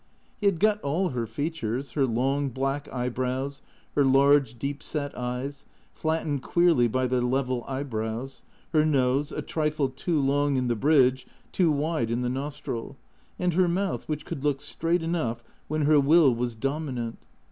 He 0.39 0.47
had 0.47 0.59
got 0.59 0.81
all 0.81 1.09
her 1.09 1.27
features, 1.27 1.91
her 1.91 2.07
long 2.07 2.49
black 2.49 2.91
eyebrows, 2.91 3.61
her 3.93 4.03
large, 4.03 4.57
deep 4.57 4.81
set 4.81 5.15
eyes, 5.15 5.67
flattened 5.93 6.41
queerly 6.41 6.87
by 6.87 7.05
the 7.05 7.21
level 7.21 7.63
eyebrows, 7.67 8.41
her 8.73 8.83
nose, 8.83 9.31
a 9.31 9.43
trifle 9.43 9.89
too 9.89 10.19
long 10.19 10.57
in 10.57 10.69
the 10.69 10.75
bridge, 10.75 11.27
too 11.51 11.69
wide 11.71 12.09
in 12.09 12.23
the 12.23 12.29
nostril, 12.29 12.97
and 13.37 13.53
her 13.53 13.67
mouth 13.67 14.09
which 14.09 14.25
could 14.25 14.43
look 14.43 14.59
straight 14.59 15.03
enough 15.03 15.43
when 15.67 15.83
her 15.83 15.99
will 15.99 16.33
was 16.33 16.55
dominant. 16.55 17.19